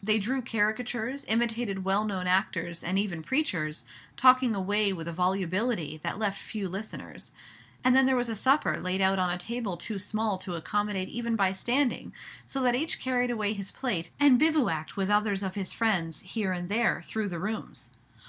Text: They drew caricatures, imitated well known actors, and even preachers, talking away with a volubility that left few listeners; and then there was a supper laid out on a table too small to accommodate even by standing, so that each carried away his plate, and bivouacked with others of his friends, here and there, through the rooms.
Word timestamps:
They 0.00 0.20
drew 0.20 0.42
caricatures, 0.42 1.24
imitated 1.26 1.82
well 1.84 2.04
known 2.04 2.28
actors, 2.28 2.84
and 2.84 2.96
even 3.00 3.20
preachers, 3.20 3.84
talking 4.16 4.54
away 4.54 4.92
with 4.92 5.08
a 5.08 5.12
volubility 5.12 5.98
that 6.04 6.20
left 6.20 6.38
few 6.40 6.68
listeners; 6.68 7.32
and 7.82 7.92
then 7.92 8.06
there 8.06 8.14
was 8.14 8.28
a 8.28 8.36
supper 8.36 8.78
laid 8.80 9.00
out 9.00 9.18
on 9.18 9.28
a 9.28 9.36
table 9.38 9.76
too 9.76 9.98
small 9.98 10.38
to 10.38 10.54
accommodate 10.54 11.08
even 11.08 11.34
by 11.34 11.50
standing, 11.50 12.12
so 12.46 12.62
that 12.62 12.76
each 12.76 13.00
carried 13.00 13.32
away 13.32 13.54
his 13.54 13.72
plate, 13.72 14.10
and 14.20 14.38
bivouacked 14.38 14.96
with 14.96 15.10
others 15.10 15.42
of 15.42 15.56
his 15.56 15.72
friends, 15.72 16.20
here 16.20 16.52
and 16.52 16.68
there, 16.68 17.02
through 17.02 17.28
the 17.28 17.40
rooms. 17.40 17.90